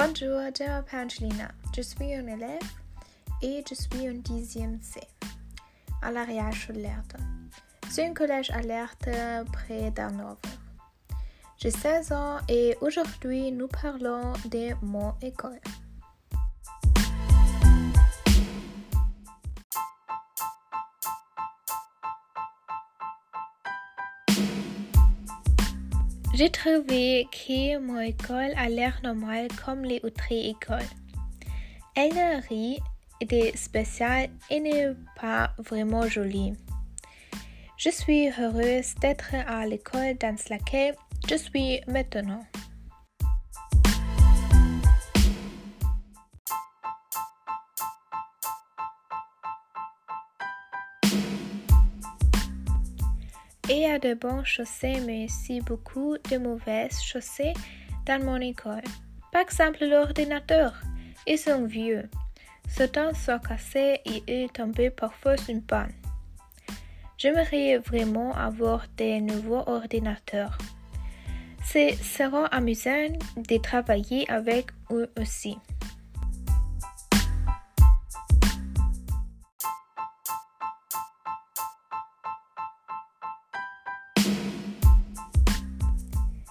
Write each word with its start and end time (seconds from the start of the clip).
Bonjour, 0.00 0.38
je 0.56 0.62
m'appelle 0.62 1.06
Angelina. 1.06 1.50
Je 1.74 1.82
suis 1.82 2.14
un 2.14 2.28
élève 2.28 2.62
et 3.42 3.64
je 3.68 3.74
suis 3.74 4.08
en 4.08 4.14
dixième 4.14 4.80
C 4.80 5.00
à 6.02 6.12
l'Ariage 6.12 6.68
Lerton. 6.68 7.18
C'est 7.90 8.06
un 8.06 8.14
collège 8.14 8.48
alerte 8.50 9.08
près 9.52 9.90
d'Hanovre. 9.90 10.38
J'ai 11.56 11.72
16 11.72 12.12
ans 12.12 12.36
et 12.48 12.76
aujourd'hui 12.80 13.50
nous 13.50 13.66
parlons 13.66 14.34
de 14.44 14.72
mon 14.86 15.14
école. 15.20 15.58
J'ai 26.38 26.50
trouvé 26.50 27.26
que 27.32 27.78
mon 27.78 27.98
école 27.98 28.52
a 28.56 28.68
l'air 28.68 29.00
normale 29.02 29.48
comme 29.64 29.82
les 29.82 29.98
autres 30.04 30.30
écoles. 30.30 30.78
Elle 31.96 32.14
n'a 32.14 32.38
rien 32.38 32.76
de 33.20 33.56
et 34.48 34.60
n'est 34.60 34.94
pas 35.20 35.50
vraiment 35.58 36.06
jolie. 36.06 36.52
Je 37.76 37.90
suis 37.90 38.28
heureuse 38.28 38.94
d'être 39.00 39.34
à 39.34 39.66
l'école 39.66 40.16
dans 40.20 40.36
laquelle 40.48 40.94
je 41.28 41.34
suis 41.34 41.80
maintenant. 41.88 42.46
Il 53.70 53.80
y 53.80 53.84
a 53.84 53.98
de 53.98 54.14
bonnes 54.14 54.46
chaussées, 54.46 54.98
mais 55.04 55.26
aussi 55.26 55.60
beaucoup 55.60 56.16
de 56.30 56.38
mauvaises 56.38 57.02
chaussées 57.02 57.52
dans 58.06 58.24
mon 58.24 58.40
école. 58.40 58.82
Par 59.30 59.42
exemple, 59.42 59.84
l'ordinateur. 59.84 60.80
Ils 61.26 61.38
sont 61.38 61.66
vieux. 61.66 62.08
Certains 62.66 63.12
sont 63.12 63.38
cassés 63.38 64.00
et 64.06 64.22
il 64.26 64.48
tombe 64.50 64.88
parfois 64.96 65.34
une 65.50 65.62
panne. 65.62 65.92
J'aimerais 67.18 67.76
vraiment 67.76 68.34
avoir 68.36 68.86
des 68.96 69.20
nouveaux 69.20 69.64
ordinateurs. 69.66 70.56
Ce 71.62 71.90
sera 72.02 72.46
amusant 72.46 73.12
de 73.36 73.56
travailler 73.58 74.30
avec 74.30 74.68
eux 74.90 75.10
aussi. 75.20 75.58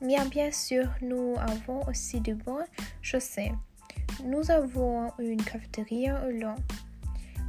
Mais 0.00 0.16
bien 0.30 0.52
sûr, 0.52 0.88
nous 1.02 1.34
avons 1.38 1.86
aussi 1.88 2.20
de 2.20 2.34
bonnes 2.34 2.66
chaussées. 3.02 3.52
Nous 4.24 4.50
avons 4.50 5.12
une 5.18 5.42
cafétéria 5.42 6.22
au 6.26 6.30
long. 6.30 6.54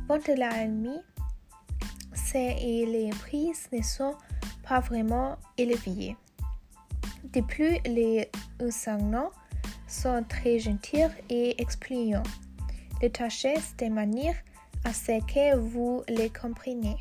Ventre 0.07 0.31
la 0.35 0.67
nuit, 0.67 1.01
c'est 2.13 2.57
et 2.61 2.85
les 2.85 3.09
prix 3.11 3.51
ne 3.71 3.81
sont 3.81 4.15
pas 4.67 4.79
vraiment 4.79 5.37
élevés. 5.57 6.15
De 7.33 7.41
plus, 7.41 7.77
les 7.85 8.29
enseignants 8.61 9.31
sont 9.87 10.23
très 10.27 10.59
gentils 10.59 11.05
et 11.29 11.61
expliquants. 11.61 12.23
Les 13.01 13.11
tâches 13.11 13.45
de 13.77 13.89
manière 13.89 14.35
à 14.83 14.93
ce 14.93 15.19
que 15.25 15.55
vous 15.57 16.03
les 16.07 16.29
compreniez. 16.29 16.97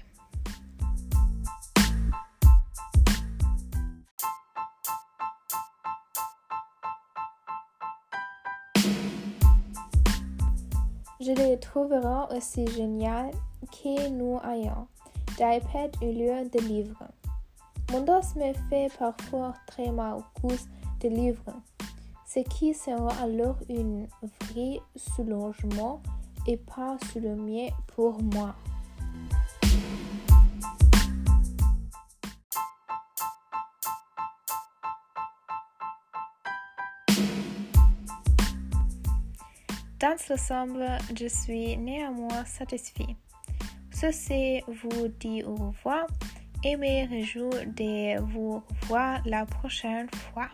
Je 11.20 11.32
les 11.32 11.58
trouverai 11.58 12.36
aussi 12.36 12.64
génial 12.68 13.32
que 13.72 14.08
nous 14.08 14.38
ayons 14.48 14.86
d'iPad 15.36 15.90
au 16.00 16.06
lieu 16.06 16.48
de 16.48 16.60
livres. 16.60 17.02
Mon 17.90 18.02
dos 18.02 18.20
me 18.36 18.52
fait 18.70 18.88
parfois 18.96 19.54
très 19.66 19.90
mal 19.90 20.20
cause 20.40 20.68
de 21.00 21.08
livres, 21.08 21.60
ce 22.24 22.40
qui 22.40 22.72
sera 22.72 23.10
alors 23.20 23.56
un 23.68 24.06
vrai 24.44 24.80
soulagement 24.94 26.00
et 26.46 26.56
pas 26.56 26.96
seulement 27.12 27.68
pour 27.96 28.22
moi. 28.22 28.54
Dans 40.00 40.16
l'ensemble, 40.30 40.86
je 41.18 41.26
suis 41.26 41.76
néanmoins 41.76 42.44
satisfait. 42.44 43.16
Ceci 43.90 44.62
vous 44.68 45.08
dit 45.08 45.42
au 45.42 45.56
revoir 45.56 46.06
et 46.62 46.76
me 46.76 47.08
réjouis 47.08 47.66
de 47.66 48.20
vous 48.20 48.62
revoir 48.82 49.20
la 49.26 49.44
prochaine 49.44 50.08
fois. 50.12 50.48